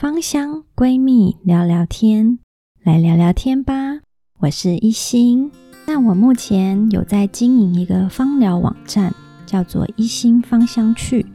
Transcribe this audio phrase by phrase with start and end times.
[0.00, 2.38] 芳香闺蜜聊聊天，
[2.82, 4.00] 来聊聊天吧。
[4.38, 5.52] 我是一心，
[5.86, 11.26] 那我目前有在经营一个芳疗网站，叫做一心芳香趣，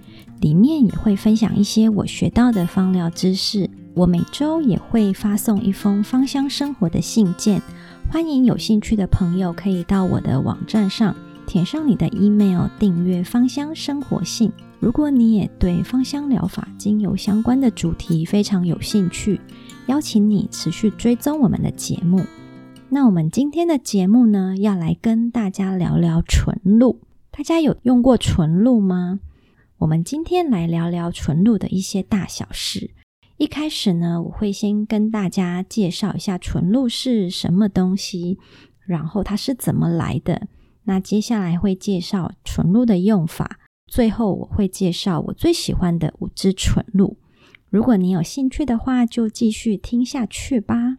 [0.42, 3.70] 里面也会分享一些我学到的芳疗知识。
[3.94, 7.62] 我每周也会发送一封芳香生活的信件，
[8.10, 11.16] 欢迎有兴趣的朋友可以到我的网站上。
[11.46, 14.52] 填上你的 email，订阅芳香生活信。
[14.80, 19.40] 如果你也对芳香疗法、精油相关的主题非常有兴趣，
[19.88, 22.24] 邀请你持续追踪我们的节目。
[22.90, 27.02] 那我们今天的节目呢，要来跟大家聊聊纯露。
[27.32, 29.20] 大家有用过纯露吗？
[29.78, 32.92] 我们今天来聊聊纯露的一些大小事。
[33.38, 38.38] 一开始呢，我会先跟大家介绍一下纯露是什么东西，
[38.86, 40.48] 然后它是怎么来的。
[40.86, 47.18] 那接下来会介绍纯露的用法，最后我会介绍我最喜欢的五支纯露。
[47.70, 50.98] 如果你有兴趣的话，就继续听下去吧。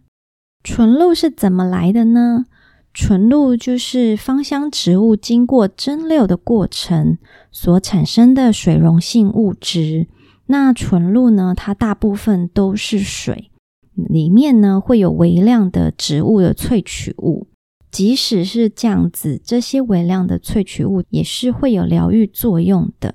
[0.62, 2.44] 纯露是怎么来的呢？
[2.92, 7.18] 纯露就是芳香植物经过蒸馏的过程
[7.52, 10.08] 所产生的水溶性物质。
[10.46, 13.50] 那纯露呢，它大部分都是水，
[13.94, 17.48] 里面呢会有微量的植物的萃取物。
[17.96, 23.14] 即使是这样子，这些微量的萃取物也是会有疗愈作用的。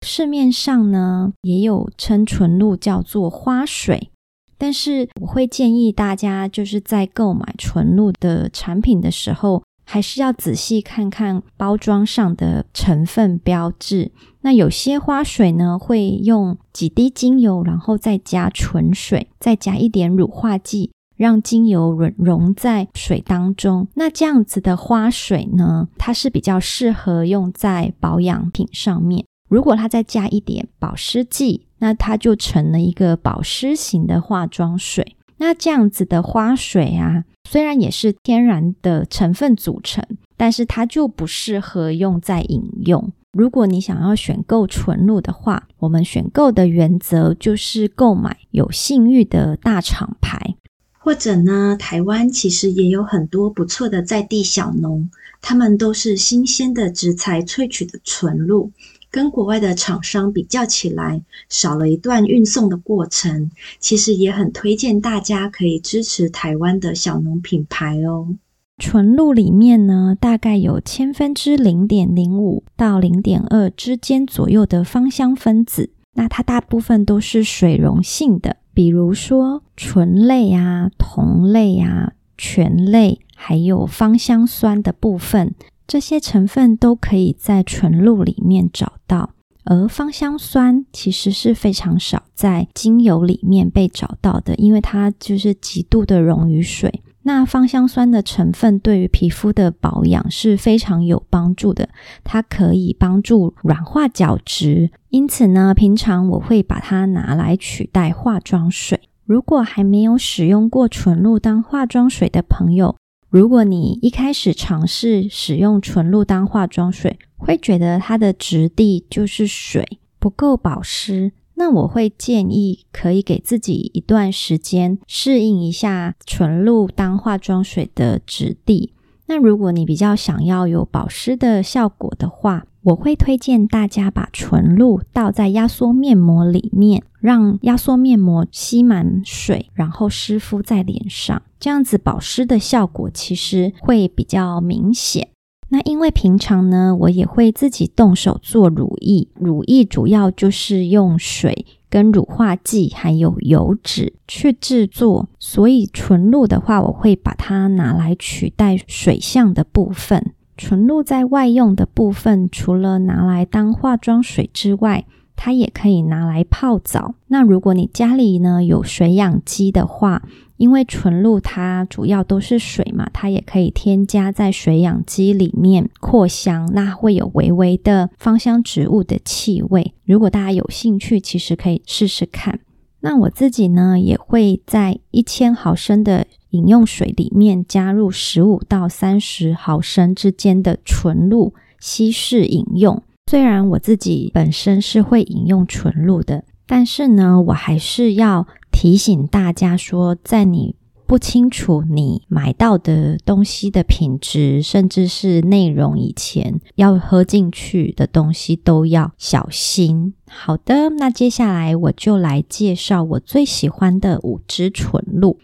[0.00, 4.08] 市面上呢也有称纯露叫做花水，
[4.56, 14.10] 但是我会建议大家就是在购买纯露的产品的时候，还是要仔细看看包装上的成分标志。
[14.40, 20.92] 那有些花水呢会用几滴精油，然后再加纯水，再加一点乳化剂。
[21.16, 29.24] 让精油融融在水当中，那这样子的花水呢，它是比较适合用在保养品上面。
[29.48, 35.16] 如果它再加一点保湿剂，那它就成了一个保湿型的化妆水。
[35.36, 40.02] 那这样子的花水啊，虽然也是天然的成分组成，
[40.36, 43.12] 但是它就不适合用在饮用。
[43.32, 50.56] 如果你想要选购纯露的话，我们选购的原则就是购买有信誉的大厂牌。
[51.04, 55.10] 或者呢，台湾其实也有很多不错的在地小农，
[55.42, 58.70] 他们都是新鲜的植材萃取的纯露，
[59.10, 63.50] 跟国外的厂商比较起来，少了一段运送的过程。
[63.78, 68.36] 其实也很推荐大家可以支持台湾的小农品牌哦。
[68.78, 78.56] 纯露里面呢，大概有千分之零点零五到零点二之间左右的芳香分子，那它大部分都是水溶性的。
[78.72, 85.54] 比如说醇类啊、酮类啊、醛类，还有芳香酸的部分，
[85.86, 89.30] 这些成分都可以在纯露里面找到。
[89.64, 97.02] 而芳香酸其实是非常少在精油里面被找到的，因为它就是极度的溶于水。
[97.26, 101.88] 那芳香酸的成分对于皮肤的保养是非常有帮助的，
[102.22, 104.90] 它可以帮助软化角质。
[105.08, 109.00] 因此呢，平常我会把它拿来取代化妆水。
[109.24, 112.94] 如果还没有使用过纯露当化妆水的朋友，
[113.30, 121.32] 如果你一开始尝试使用纯露当化妆水，会觉得它的质地就是水，不够保湿。
[121.56, 128.92] 那我会建议可以给自己一段时间适应一下纯露当化妆水的质地。
[129.26, 145.28] 那如果你比较想要有保湿的效果的话，我会推荐大家把纯露倒在压缩面膜里面，让压缩面膜吸满水，然后湿敷在脸上，这样子保湿的效果其实会比较明显。
[145.74, 160.32] 那因为平常呢，我也会自己动手做乳液，乳液主要就是用水跟乳化剂还有油脂去制作，所以纯露的话，我会把它拿来取代水相的部分。
[160.56, 167.16] 纯露在外用的部分，除了拿来当化妆水之外，它也可以拿来泡澡。
[167.26, 170.22] 那如果你家里呢有水养机的话，
[170.56, 179.94] 因为纯露它主要都是水嘛，它也可以添加在水养机里面扩香，那会有微微的芳香植物的气味。
[180.04, 182.60] 如果大家有兴趣，其实可以试试看。
[183.00, 193.02] 那我自己呢，也会在一千毫升的饮用水里面加入十五到三十毫升之间的纯露，稀释饮用。
[193.30, 200.74] 虽然我自己本身是会饮用纯露的，但是呢，我还是要提醒大家说，在你
[201.06, 210.14] 不清楚你买到的东西的品质，甚至是内容，以前要喝进去的东西都要小心。
[210.28, 215.38] 好的，那接下来我就来介绍我最喜欢的五支纯露。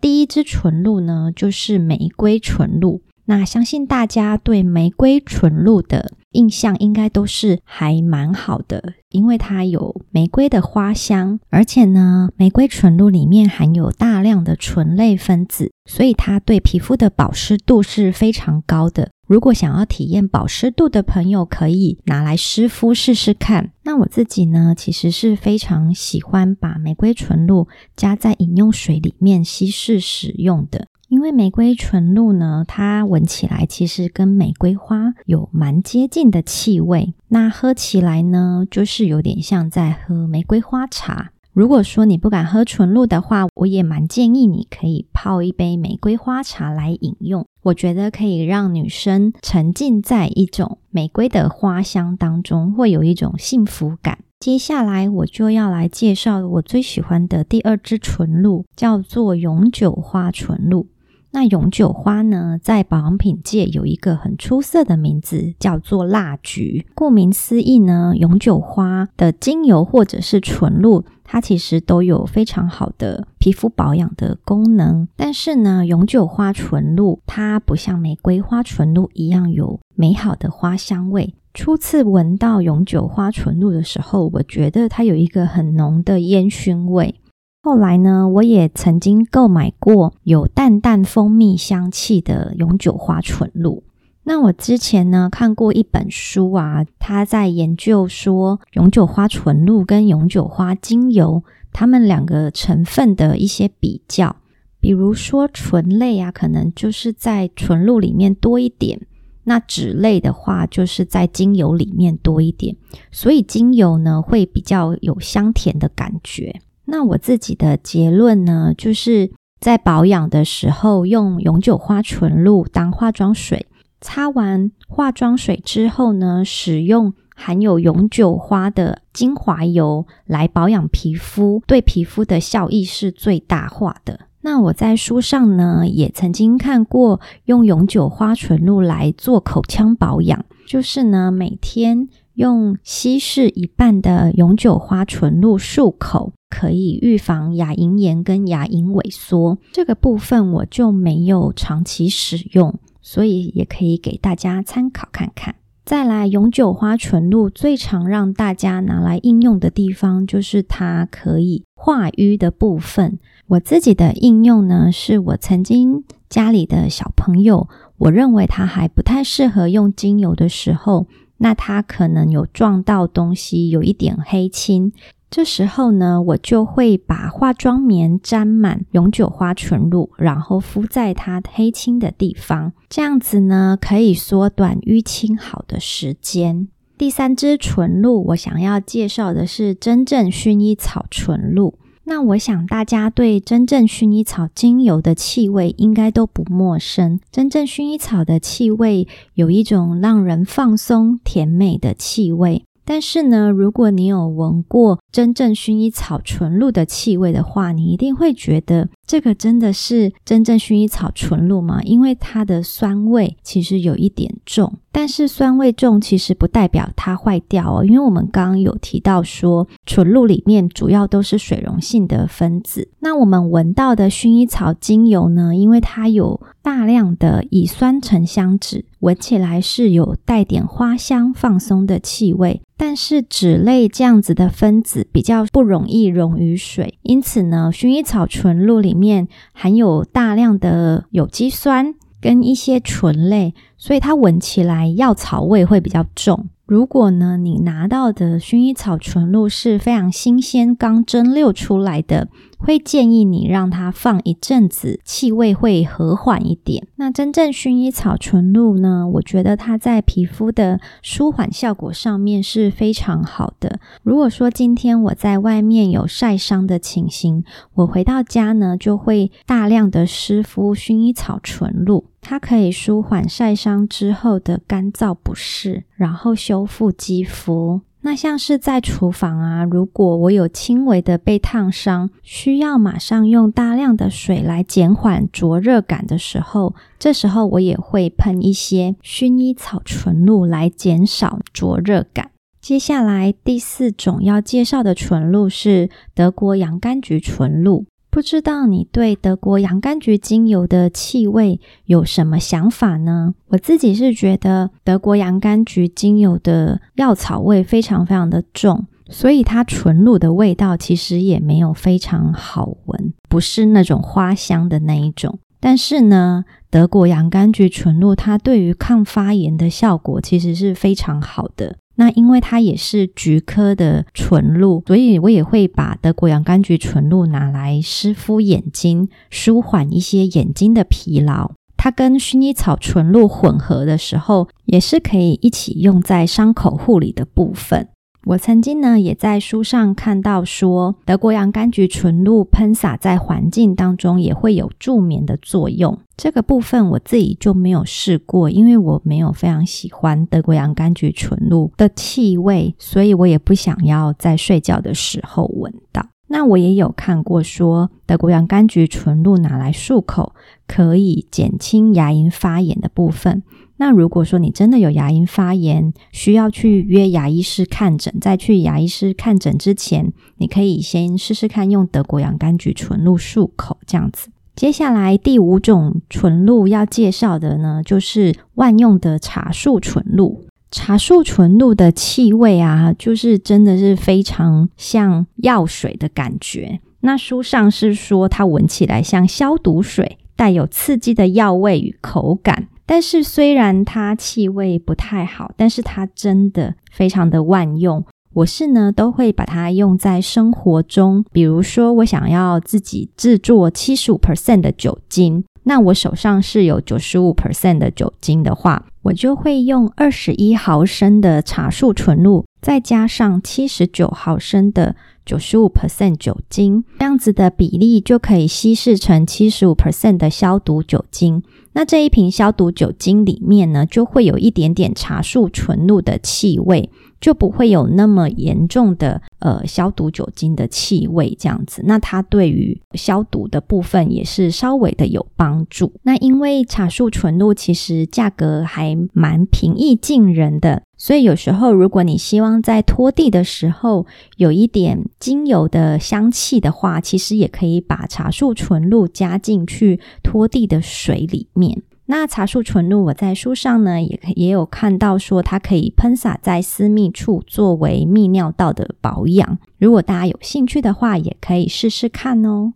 [0.00, 3.00] 第一支纯露呢，就是玫瑰纯露。
[3.26, 19.10] 那相信大家对玫瑰纯露的印象应该都是还蛮好的，因为它有玫瑰的花香，而且呢，玫瑰纯露里面含有大量的醇类分子，所以它对皮肤的保湿度是非常高的。
[19.26, 23.70] 如果想要体验保湿度的朋友，可以拿来湿敷试试看。
[23.84, 27.66] 那我自己呢，其实是非常喜欢把玫瑰纯露
[27.96, 30.88] 加在饮用水里面稀释使用的。
[31.08, 41.30] 因为玫瑰纯露呢，它闻起来其实跟玫瑰花有蛮接近的气味，那喝起来呢，就是有点像在喝玫瑰花茶。
[41.52, 54.18] 如果说你不敢喝纯露的话，我也蛮建议你可以泡一杯玫瑰花茶来饮用，我觉得可以让女生沉浸在一种玫瑰的花香当中，会有一种幸福感。
[54.40, 60.88] 接下来我就要来介绍我最喜欢的第二支纯露，叫做永久花纯露。
[61.34, 66.86] 那永久花呢，在保养品界有一个很出色的名字，叫做蜡菊。
[66.94, 75.08] 顾名思义呢，永久花的精油或者是纯露，它其实都有非常好的皮肤保养的功能。
[75.16, 81.34] 但是呢，永久花纯露它不像玫瑰花纯露一样有美好的花香味。
[81.52, 87.16] 初次闻到永久花纯露的时候，我觉得它有一个很浓的烟熏味。
[87.64, 93.82] 后来呢，我也曾经购买过有淡淡蜂蜜香气的永久花纯露。
[94.24, 104.36] 那我之前呢，看过一本书啊，他在研究说永久花纯露跟永久花精油，它们两个成分的一些比较。
[104.78, 108.98] 比如说醇类啊，可能就是在纯露里面多一点；
[109.44, 112.76] 那酯类的话，就是在精油里面多一点。
[113.10, 116.60] 所以精油呢，会比较有香甜的感觉。
[116.86, 123.66] 那我自己的结论呢，就是在保养的时候用永久花纯露当化妆水，
[124.00, 134.20] 擦完化妆水之后呢，使用含有永久花的精华油来保养皮肤，对皮肤的效益是最大化的。
[134.42, 146.34] 那我在书上呢，也曾经看过用永久花纯露来做口腔保养，就是呢，每天用稀释一半的永久花纯露漱口。
[146.54, 155.56] 可以预防牙龈炎跟牙龈萎缩，这个部分我就没有长期使用，所以也可以给大家参考看看。
[155.84, 163.18] 再来，永久花纯露最常让大家拿来应用的地方，就是它可以化瘀的部分。
[163.48, 167.68] 我自己的应用呢，是我曾经家里的小朋友，
[167.98, 174.92] 我认为他还不太适合用精油的时候，那他可能有撞到东西，有一点黑青。
[175.34, 186.68] 这时候呢，我就会把化妆棉沾满永久花纯露，然后敷在它黑青的地方，这样子呢，可以缩短淤青好的时间。
[186.96, 191.74] 第三支纯露，我想要介绍的是真正薰衣草纯露。
[192.04, 197.18] 那我想大家对真正薰衣草精油的气味应该都不陌生。
[197.32, 202.64] 真正薰衣草的气味有一种让人放松、甜美的气味。
[202.84, 211.82] 但是呢，如果你有闻过真正薰衣草纯露的气味的话，你一定会觉得这个真的是真正薰衣草纯露吗？
[211.82, 214.74] 因为它的酸味其实有一点重。
[214.90, 222.88] 但是酸味重其实不代表它坏掉哦，因为我们刚刚有提到说，纯露里面主要都是水溶性的分子。
[223.00, 232.62] 那我们闻到的薰衣草精油呢，因为它有大量的乙酸沉香酯，闻起来是有带点花香、放松的气味。
[232.76, 246.48] 但是酯类这样子的分子比较不容易溶于水，因此呢，薰衣草纯露里里面含有大量的有机酸跟一些醇类，所以它闻起来药草味会比较重。
[246.66, 256.86] 如果呢，你拿到的薰衣草纯露是非常新鲜、刚蒸馏出来的，会建议你让它放一阵子，气味会和缓一点。
[256.96, 263.78] 那真正薰衣草纯露呢，我觉得它在皮肤的舒缓效果上面是非常好的。
[264.02, 267.44] 如果说今天我在外面有晒伤的情形，
[267.74, 272.04] 我回到家呢，就会大量的湿敷薰衣草纯露。
[272.24, 277.82] 它可以舒缓晒伤之后的干燥不适，然后修复肌肤。
[278.00, 292.30] 那像是在厨房啊，如果我有轻微的被烫伤，需要马上用大量的水来减缓灼热感的时候，这时候我也会喷一些薰衣草纯露来减少灼热感。
[292.60, 297.84] 接下来第四种要介绍的纯露是德国洋甘菊纯露。
[298.14, 303.34] 不知道你对德国洋甘菊精油的气味有什么想法呢？
[303.48, 315.40] 我自己是觉得德国洋甘菊精油的药草味非常非常的重，所以它纯露的味道其实也没有非常好闻，不是那种花香的那一种。
[315.58, 321.78] 但是呢，德国洋甘菊纯露它对于抗发炎的效果其实是非常好的。
[321.96, 331.52] 那因为它也是菊科的纯露，所以我也会把德国洋甘菊纯露拿来湿敷眼睛，舒缓一些眼睛的疲劳。
[331.76, 337.88] 它跟薰衣草纯露混合的时候，也是可以一起用在伤口护理的部分。
[338.26, 345.98] 我曾经呢，也在书上看到说，德国洋甘菊纯露喷洒在环境当中也会有助眠的作用。
[346.16, 356.06] 这个部分我自己就没有试过，因为我没有非常喜欢德国洋甘菊纯露的气味，所以我也不想要在睡觉的时候闻到。
[356.26, 360.32] 那我也有看过说，德国洋甘菊纯露拿来漱口，
[360.66, 363.42] 可以减轻牙龈发炎的部分。
[363.76, 374.28] 那如果说你真的有牙龈发炎，需要去约牙医师看诊，在去牙医师看诊之前，你可以先试试看用德国洋甘菊纯露漱口这样子。
[374.54, 380.44] 接下来第五种纯露要介绍的呢，就是万用的茶树纯露。
[380.70, 386.80] 茶树纯露的气味啊，就是真的是非常像药水的感觉。
[387.00, 392.68] 那书上是说它闻起来像消毒水，带有刺激的药味与口感。
[392.86, 398.04] 但是虽然它气味不太好，但是它真的非常的万用。
[398.34, 421.42] 我是呢都会把它用在生活中，比如说我想要自己制作七十五 percent 的酒精，那我手上是有九十五 percent 的酒精的话，我就会用二十一毫升的茶树纯露，再加上七十九毫升的九十五 percent 酒精，这样子的比例就可以稀释成七十五 percent 的消毒酒精。
[421.72, 426.88] 那这一瓶消毒酒精里面呢，就会有一点点茶树纯露的气味，
[427.20, 431.82] 就不会有那么严重的呃消毒酒精的气味这样子。
[431.84, 435.92] 那它对于消毒的部分也是稍微的有帮助。
[436.04, 440.83] 那因为茶树纯露其实价格还蛮平易近人的。
[441.04, 444.06] 所以有时候，如果你希望在拖地的时候
[444.38, 451.82] 有一点精油的香气的话，其实也可以把茶树纯露加进去拖地的水里面。
[452.06, 459.58] 那茶树纯露，我在书上呢也也有看到说，它可以喷洒在私密处作为泌尿道的保养。
[459.76, 462.72] 如果大家有兴趣的话，也可以试试看哦。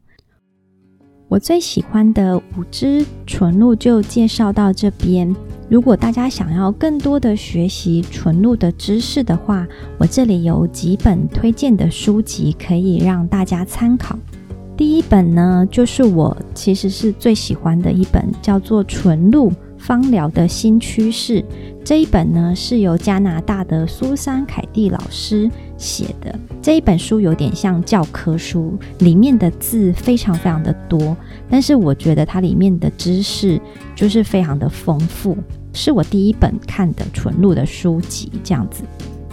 [1.28, 5.34] 我最喜欢的五支纯露就介绍到这边。
[5.68, 9.66] 如果大家想要更多的学习纯露的知识的话，
[9.98, 14.18] 我这里有几本推荐的书籍可以让大家参考。
[14.74, 21.40] 第一本呢，就是我其实是最喜欢的一本，叫做《纯露芳疗的新趋势》。
[21.84, 26.38] 这一本呢，是由加拿大的苏珊·凯蒂老师写的。
[26.60, 31.16] 这一本书有点像教科书，里面的字非常非常的多，
[31.48, 33.58] 但是我觉得它里面的知识
[33.94, 35.36] 就是非常的丰富，
[35.72, 38.82] 是我第一本看的纯露的书籍这样子。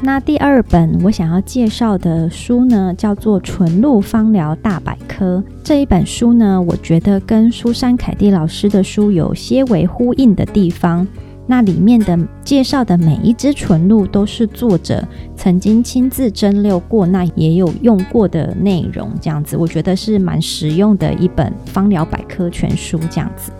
[0.05, 5.43] 那第二本我想要介绍的书呢，叫做《纯露芳疗大百科》。
[5.63, 11.07] 这一本书呢，我觉得跟苏珊·凯蒂老师的书有些微呼应的地方。
[11.47, 15.03] 那里面的介绍的每一只纯露都是作者
[15.35, 23.51] 曾经亲自蒸馏过，那也有用过的内容，这样子，我觉得是蛮实用的一本芳疗百科全书，这样子。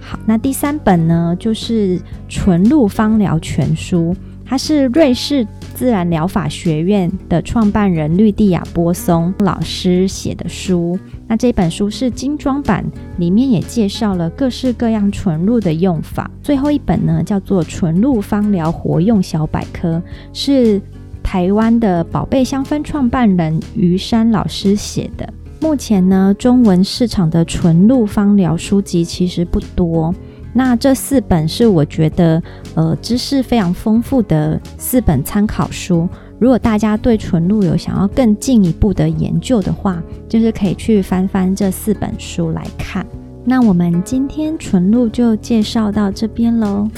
[0.00, 4.14] 好，那第三本呢，就是《纯露芳疗全书》，
[4.50, 10.98] 它是瑞士自然疗法学院的创办人绿地亚·波松老师写的书。
[11.28, 12.84] 那这本书是精装版，
[13.18, 16.28] 里面也介绍了各式各样纯露的用法。
[16.42, 19.98] 最后一本呢，叫做《纯露芳疗活用小百科》，
[20.32, 20.82] 是
[21.22, 25.32] 台湾的宝贝香氛创办人于山老师写的。
[25.60, 30.12] 目前呢，中文市场的纯露芳疗书籍其实不多。
[30.52, 32.42] 那这四本是我觉得
[32.74, 36.08] 呃知识非常丰富的四本参考书。
[36.38, 43.06] 如果大家对纯露有想要更进一步的研究的话，就是可以去翻翻这四本书来看。
[43.44, 46.88] 那我们今天纯露就介绍到这边喽。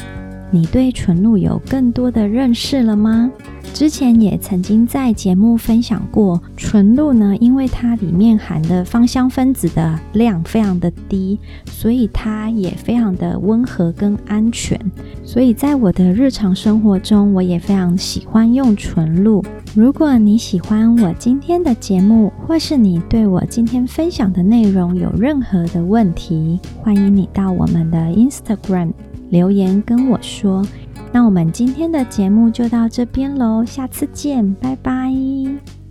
[0.54, 3.30] 你对纯露有更多的认识了吗？
[3.72, 14.78] 之前也曾经在节目分享过，纯露呢，因为它里面含的芳香分子的量非常的低，所以它也非常的温和跟安全。
[15.24, 19.42] 所以在我的日常生活中，我也非常喜欢用纯露。
[19.74, 28.92] 如果你喜欢我今天的节目，或是你对我今天分享的内容有任何的问题，欢迎你到我们的 Instagram
[29.32, 30.62] 留言跟我说。
[31.10, 35.81] 那我们今天的节目就到这边喽，下次见，拜拜。